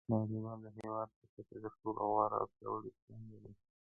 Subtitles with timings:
[0.09, 3.51] دا واليبال د هېواد په کچه تر ټولو غوره او پیاوړی ټیم لري.